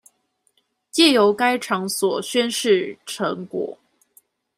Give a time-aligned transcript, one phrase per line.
[0.89, 3.77] 藉由該場所宣示成果